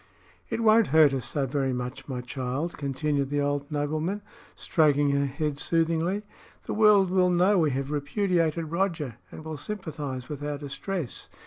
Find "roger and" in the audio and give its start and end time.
8.71-9.45